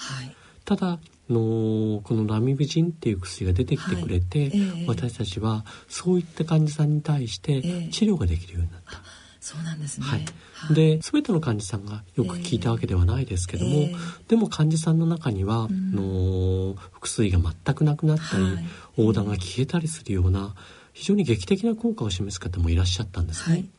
[0.65, 4.51] ただのこのラミブジンっていう薬が出てきてくれて、
[4.87, 9.01] 私たちはそういった患者さんに対して治療ができるようになった。
[9.45, 10.07] そうなんですね。
[10.07, 10.25] はい。
[10.73, 18.65] で、全ての患者さんがよく聞いたわけではないですけども、えー、でも患者さんの中には、うん、の腹水が全くなくなったり、はい、
[18.97, 20.55] 横断が消えたりするような
[20.93, 23.55] 非常に劇的な効果を示す方もいらっしゃったんですね。
[23.57, 23.69] はい。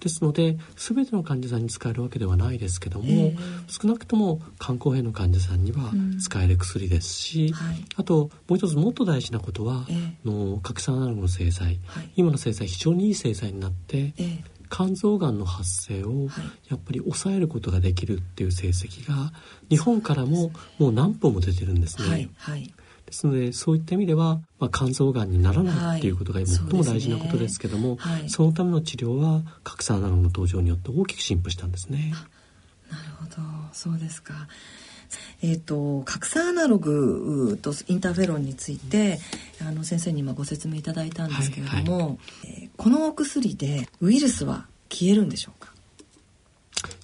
[0.00, 3.36] ですので全ての患者さんに使えるわけではないですけども、えー、
[3.68, 16.28] 少なくとも肝硬変の患者さんには使える薬ですし、うんはい、あともう一つもっと大事なことは、えー、の核酸アナログの製剤、はい、今の製剤非常にいい製剤になって、えー肝臓がんの発生を
[16.70, 19.32] やっぱり抑えることができるっていう成績が
[19.68, 22.08] 日本からももう何本も出てるんですね。
[22.08, 27.98] はいはい、ですのでそういった意味では、まあ、肝臓がんにならないっていうことが最も大事なことですけども、はい。
[27.98, 32.14] そねはい、そのための治療は核酸アナログの登場によって大きく進歩したんですね。
[32.90, 33.42] なるほど。
[33.72, 34.48] そうですか。
[35.42, 39.18] えーと、核酸アナログとインターフェロンについて
[39.60, 45.72] あの先生に今ご説明いただいたんですけれども、はいはい、えー、このお薬でウイルスは消えるんでしょうか？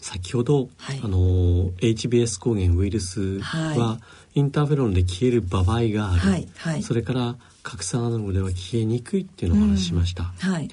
[0.01, 4.01] 先ほど、はい、あの HBS 抗原ウイルスは、
[4.35, 10.69] インターフェロンで消える場合がある、はいはい、それから核酸アナログでは消えにくいっていうのをお話ししました、うんはい、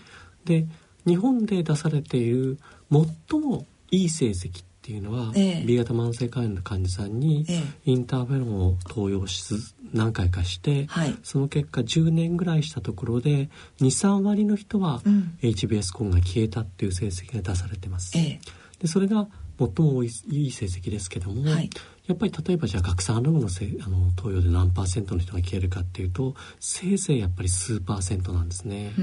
[0.45, 0.65] で
[1.06, 2.58] 日本で出されている
[2.91, 7.43] 最もいい成績っていうのは、え B 型慢性肝炎の患者さんに
[7.86, 9.52] インターフェロンを投与し
[9.93, 13.50] 何回かして、はい、その結果10年ぐらいしたところで
[13.82, 15.02] 23割の人は
[15.41, 18.15] HBS コンが消えたっていう成績が出されてます。
[18.15, 18.39] え
[18.78, 21.69] でそれが最もいい成績ですけども、はい、
[22.06, 28.93] やっぱり例えばじゃあ核酸アナログのせあの投与で何パーセントの人が消えるかっていうとせいぜいやっぱり数パーセントなんですね。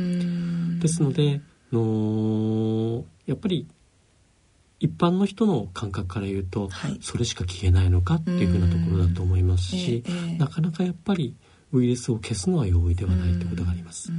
[0.78, 1.40] ですので
[1.72, 3.66] のやっぱり
[4.82, 11.36] 一般の人の感覚から言うと、はい、それしか消えないのかっていうふうなところだと思いますし、えー、なかなかやっぱり
[11.72, 14.10] ウイルスを消すのは容易ではないということがあります。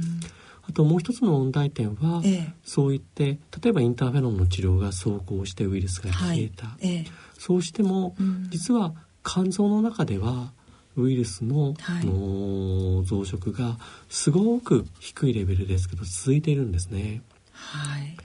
[0.66, 6.86] あともう一つの問題点は、えー、そう言って例えばインターフェロンの治療が走行してウイルスが消えた、はい。
[6.86, 7.06] えー、
[7.38, 8.16] そうしても、
[8.48, 10.52] 実は肝臓の中では
[10.96, 13.76] ウイルスのはい、の増殖が
[14.08, 17.20] すごく低いレベルですけど続いているんですね。
[17.52, 18.16] はい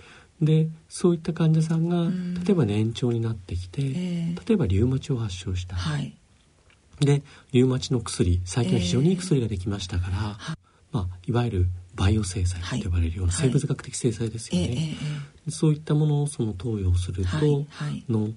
[0.42, 2.10] でそういった患者さんが、
[2.46, 6.16] 例えば年長になってきて、えー、例えばリウマチを発症した、はい、
[7.02, 7.22] で
[7.52, 10.56] リウマチの薬最近は非常にいい薬ができましたから、えー、
[10.92, 14.84] まあ、いわゆるバイオ制裁と呼ばれるような生物学的制裁ですよね、はいは
[15.50, 17.66] い、そういったものをその投与すると
[18.10, 18.30] の、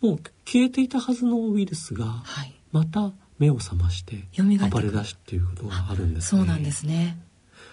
[0.00, 2.22] もう消えていたはずのウイルスが
[2.70, 4.24] また目を覚まして
[4.70, 7.18] 暴れ出すっていうことがあるんです、ね、そうなんですね。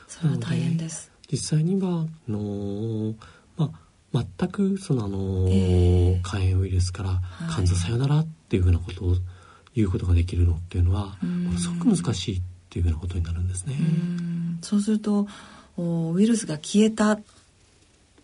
[0.08, 1.12] それは大変です。
[1.32, 3.39] 実際にはのまあ、
[4.14, 9.16] 全くそのあの、えー、肝炎ウイルスから肝臓さよならっていうふうなことを
[9.76, 13.76] 言うことができるのっていうのはものすごく難しいっていうふうなことになるんですね。
[14.62, 15.28] うそうすると
[15.78, 17.20] ウイルスが消えた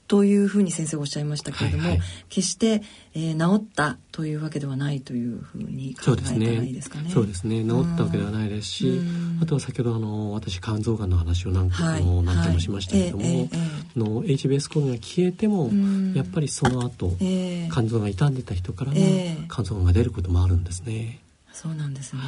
[0.07, 2.83] というふうに先生おっしゃいましたけれども、はいはい、決して、
[3.15, 7.09] えー、治ったというわけではないというふうに考えたらいいですかね。
[7.09, 7.63] そうですね。
[7.63, 9.01] 治ったわけではないですし、
[9.41, 13.33] あとは先ほどあの私肝臓がんの話を何回も、はい、何回もしましたけれども、はい。
[13.33, 15.71] えーえー、の HBS 抗原が消えても、
[16.13, 18.97] やっぱりその後、えー、肝臓が傷んでた人からの
[19.49, 21.19] 肝臓が出ることもあるんですね。
[21.51, 22.21] そうなんですね。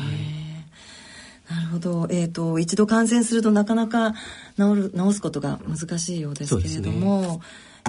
[1.50, 2.08] なるほど。
[2.10, 4.14] えっ、ー、と一度感染するとなかなか
[4.58, 7.42] 治る治すことが難しいようですけれども、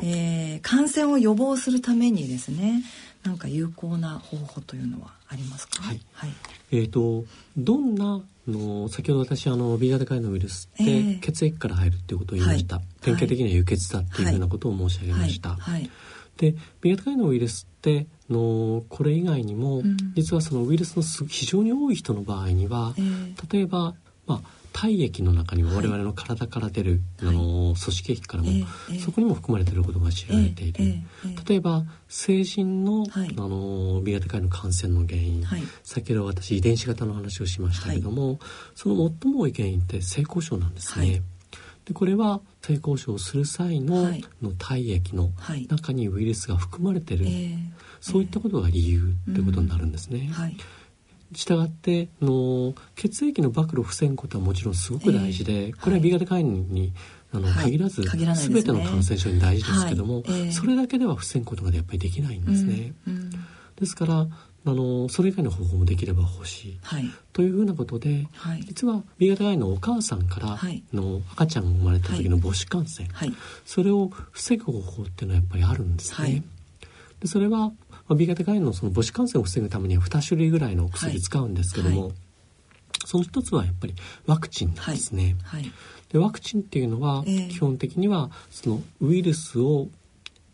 [0.03, 2.83] えー、感染を予防するためにですね
[3.25, 6.31] なんか有効な方法というのはありますか、はい、はい、
[6.71, 7.25] えーと、
[7.57, 15.91] どんなの先ほど私あの B 型肝炎ウイルスって血液から入るっていうことを言いました、はい、典型的には輸血だっていうふうなことを申し上げました、はい、
[16.39, 23.95] で B 型肝炎ウイルスってのこれ以外にも、うん、実はそのウイルスの非常に多い人の場合には、えー、例えば
[24.27, 28.51] まあ体液の中にも我々の体から出る、はい、あの組織液からも、
[29.05, 30.85] そこにも含まれていることが知られている、
[31.49, 35.43] 例えば成人の,、あの B 型肝炎の感染の原因、
[35.83, 38.39] 先ほど私遺伝子型の話をしましたけども、
[38.77, 41.23] その最も多い原因って性交渉なんですね。
[41.85, 44.13] でこれは性交渉をする際の,、
[44.43, 45.33] の体液の
[45.69, 47.27] 中にウイルスが含まれてる、
[48.01, 50.31] そういったことが理由ってことになるんですね。
[50.31, 50.55] した
[51.57, 56.93] がっての血液の暴露を防ぐことはもちろんすごく大事で、えー、これは B 型肝炎に
[57.33, 60.25] あの限らず、はい、全ての感染症に大事ですけども、はい。
[60.29, 62.95] えー、それだけでは防ぐことがやっぱりできないんですね。
[63.07, 63.31] うんうん、
[63.77, 64.27] ですから
[64.65, 70.59] あのそれ以外の方法もできれば欲しい、はい、というふうなことで、はい、実は B 型肝炎のお母さんから
[70.93, 73.33] の赤ちゃんが生まれた時の母子感染、はい、
[73.65, 76.43] それを防ぐ方法っていうのはやっぱりあるんですね。
[77.21, 77.73] でそれは
[78.09, 82.09] まあ、B 型肝炎のその母子感染を防ぐためには2種類ぐらいのお薬使うんですけども、はい。
[82.09, 82.17] はい、
[83.05, 83.95] その一つはやっぱり
[84.27, 85.37] ワクチンなんですね。
[85.45, 85.71] はい、
[86.11, 89.89] でワクチンっていうのは基本的にはそのウイルスを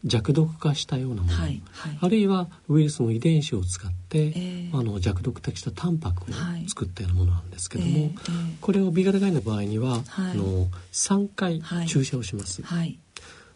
[0.05, 1.62] 弱毒化したようなもの、はい。
[1.72, 6.35] はい、あるいはウイルスの遺伝子を使って、えー、あの弱毒化したタンパクを
[6.68, 8.07] 作ったようなものなんですけども、はいえ。
[8.09, 12.62] ー、これを B 型肝炎の場合には、あの3回注射をします。
[12.62, 12.99] はい、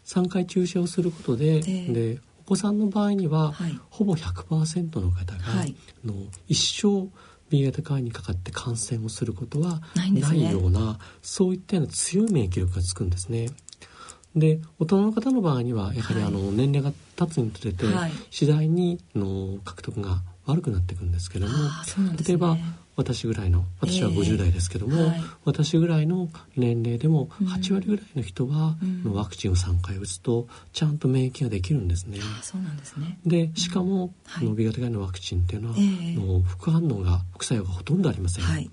[0.05, 2.19] 3回注射をすることでえー、で
[2.49, 6.13] 子さんの場合には、はい、ほぼ100%の方が、はい、の
[6.47, 7.09] 一生
[7.49, 13.49] B 型肝炎にかかって感染をすることはないような、ね、そういったような強い免疫力がつくんですね。
[14.35, 17.85] で大人の方の場合にはやはりあの年齢が経つにつれて、
[18.29, 21.59] 次第にの獲得が悪くなっていくんですけども、ね、
[22.25, 22.57] 例えば
[22.95, 26.27] 私ぐらいの私は50代ですけども、えーはい、私ぐらいの
[26.57, 28.75] 年齢でも8割ぐらいの人は、
[29.05, 32.19] うん、ワクチンを3回打つとちゃんと免疫ができるんですね。
[32.77, 33.17] ですね。
[33.25, 38.43] でしかも、うん、の B 型肝炎のワクチンっていうのは、えー、の副反応が副作用がほとんどありません。
[38.43, 38.69] はい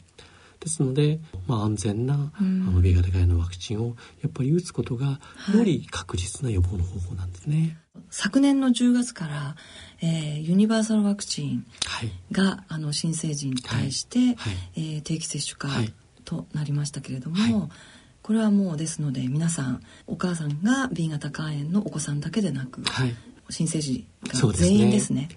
[0.60, 5.20] ですので、まあ、安全な、あの B 型肝炎のワクチンをやっぱり打つことが
[5.54, 7.78] より確実な予防の方法なんですね。
[7.94, 9.56] はい、昨年の10月から、
[10.02, 11.64] えー、ユニバーサルワクチン
[12.32, 14.36] が、はい、あの新成人に対して、はい、
[14.76, 15.68] えー、定期接種化
[16.24, 17.70] となりましたけれども、
[18.22, 22.82] これはもうですので皆さんお母さんが B 型肝炎のお子さんだけでなく、
[23.50, 25.28] 新生児が全員ですね。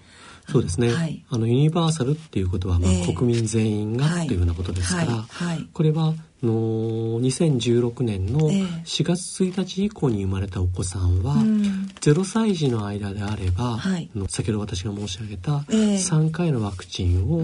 [0.50, 5.46] そうですね、はい、あのユニバーサルっていうことは、まあ、えー、国民全員がというようなことですから、はい。
[5.46, 13.78] はい、これはの2016年の4月1日以降に生まれたお子さんは、えー、0歳児の間であれば、
[14.14, 17.42] の先ほど私が申し上げた3回のワクチンを、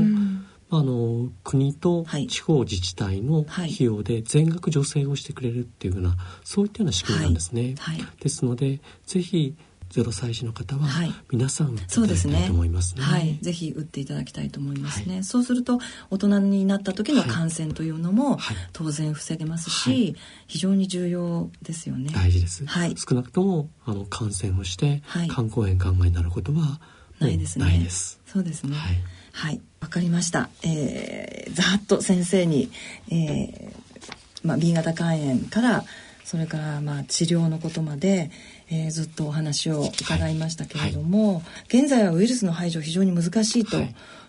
[0.69, 7.77] あの国と地方自治体の費用で全額助成をしてくれるっていうようなそういったような仕組みなんですね。
[8.21, 9.55] ですのでぜひ
[9.97, 10.87] ゼロ歳児の方は
[11.33, 13.03] 皆さん打っていただきたいと思いますね。
[13.03, 15.15] はい、ぜひ打っていただきたいと思いますね。
[15.15, 15.79] はい、そうすると
[16.11, 18.37] 大人になった時の感染というのも
[18.75, 20.17] 当然防げますし、はい、
[20.49, 22.11] 非常に重要ですよね。
[22.15, 22.67] 大事です。
[22.67, 26.79] はい、少なくともあの感染をして肝硬変考えになることは
[27.19, 27.65] ないですね。
[27.65, 28.21] ないです。
[28.27, 28.77] そうですね。
[28.77, 28.99] はい。
[29.33, 30.51] はい、わかりました。
[30.63, 32.71] えー、ざっと先生に、
[33.09, 35.85] えー、まあ B 型肝炎から
[36.27, 38.33] それからまあ治療のことまで、
[38.69, 43.77] えー、ずっとお話を伺いましたけれども、現在はウイルスの排除非常に難しいと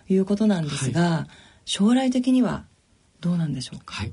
[0.08, 0.16] い。
[0.16, 1.30] うことなんですが、はい、
[1.64, 2.64] 将来的には
[3.20, 4.12] どうなんでしょうか、はい。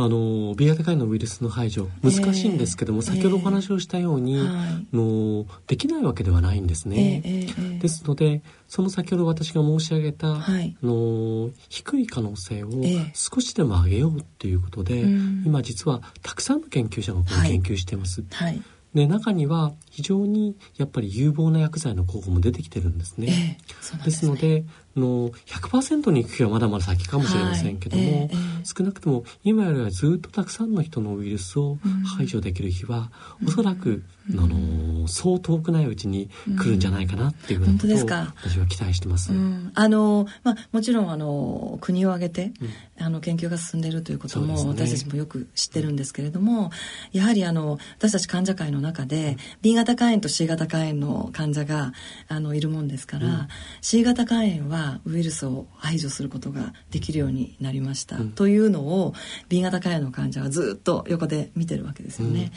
[0.00, 7.20] あの B 型肝炎のウイルスの排除難しいんですけども、えー、先ほどお話をしたように、えー、のできないわけではないんですね。
[7.24, 12.70] えー、ですのでその先ほど私が申し上げた、はい、の低い可能性を
[13.12, 18.22] 少しでも上げようっていうことで、今実はたくさんの研究者がこれ研究しています。
[18.30, 18.62] はいはい
[18.94, 23.58] で中には非常にやっぱり有望な薬剤の候補も出てきてるんですね。
[23.60, 24.30] えー、ですね。
[24.30, 24.64] ので
[24.96, 31.78] の100%に行く日はまだまだ先かもしれませんけども、はいえー、少なくとも今よりはずっとたくさんの人のウイルスを
[32.16, 33.10] 排除できる日は、
[33.42, 34.04] うん、おそらく、うん、
[34.36, 39.32] あのそう遠くないうちに来るんじゃないかなっていうふうなことを私は期待してます。
[39.32, 42.52] うん、あのまあ、もちろんあの国を挙げて、
[42.98, 46.70] あの研究が進んでいるということも、ね、私たちもよく知ってるんですけれども
[47.12, 51.92] やはりあの私たち患者会の中で B 型肝炎と C 型肝炎の患者が
[52.28, 53.48] あのいるもんですから、
[53.80, 59.14] C 型肝炎はウイルスを排除することができるようになりました、うん、というのを
[59.48, 62.52] B 型肝炎の患者はずっと横で見てるわけですよね。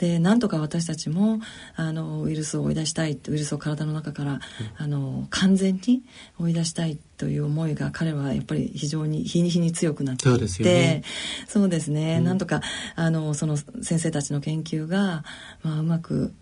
[0.00, 1.40] うん、でなんとか私たちも
[1.76, 4.40] あのウイルスを追い出したいウイルスを体の中から、うん、
[4.78, 6.02] あの完全に
[6.38, 11.02] 追い出したいという思いが彼はやっぱり非常に日に日に強くなっていって
[11.46, 12.62] そうですね、うん、なんとか
[12.96, 15.24] あのその先生たちの研究が、
[15.62, 16.34] まあ、うまく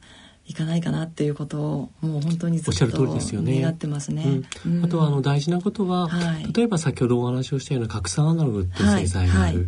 [0.49, 3.07] いかないかなっていうことをもう本当にずっと
[3.43, 4.41] 願ってますね。
[4.65, 9.41] うん、あとはあの大事なことは、はい、例えば先ほどお話をしたような核酸アナログっていう製剤がある。
[9.43, 9.67] はいはい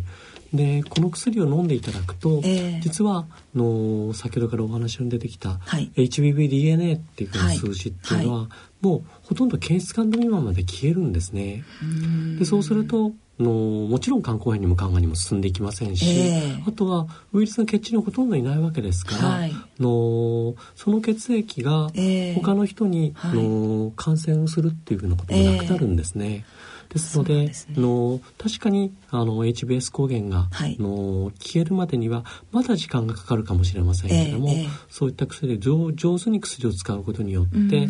[0.53, 3.25] でこの薬を飲んでいただくと、えー、実は
[3.55, 11.63] の先ほどからお話に出てきた、はい、HBBDNA っていう数字っていうのは、はい、もうほとんど検出感度未満まで消えるんですね。
[12.37, 13.51] でそうするとの
[13.87, 21.89] もちろん肝硬変にも肝がんにも進んでいきませんし、えー、あとはウイルスの血中にほとんどいないわけですから、はい、のその血液が
[22.35, 26.45] 他の人に、えー、の感染をするっていうふうなことがなくなるんですね。
[26.47, 37.87] えーですので、ね、の確かにあの HBS 抗原が、はい、の消えるまでにはまだ時間がかかるかもしれませんけれども、えーえー、そういった薬で上上手に薬を使うことによって、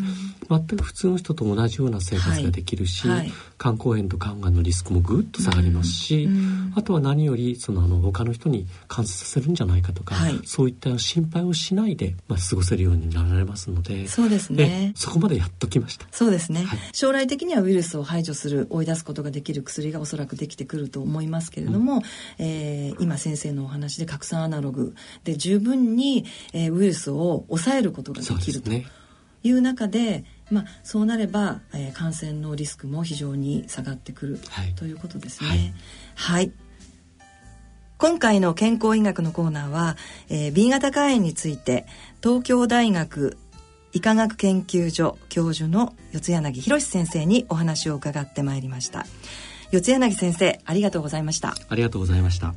[0.50, 3.18] 全く普通の人と同じような生活ができるし、はい。
[3.20, 3.32] はい
[3.62, 6.28] 肝硬変と肝がんのリスクもぐっと下がりますし、
[6.76, 14.94] あとは何よりそのあの他の人に感染させるんじゃないかとか、はい、そういった心配をしないで、まあ、過ごせるようになられますのでそうですね。
[14.96, 16.06] そこまでやっときました。
[16.12, 22.02] そうですね、はい、将来的にはウイルスを排除する追い出すことができる薬がおそらくできてくると思いますけれども、うん、
[22.40, 35.50] えー、今先生のお話で拡散アナログで十分に、えー、ウイルスを抑えることができるという中でまあ、そうなれば、えー、感染のリスクも非常に下がってくる、はい、ということですね。
[35.50, 35.74] はい、
[36.16, 36.52] はい、
[38.02, 39.96] 今回の健康医学のコーナーは、
[40.28, 41.86] えー、B 型肝炎について
[42.24, 43.38] 東京大学
[43.94, 49.06] 医科学研究所教授の四柳博先生にお話を伺ってまいりました。
[49.70, 51.56] 四柳先生ありがとうございました。
[51.70, 52.56] ありがとうございました。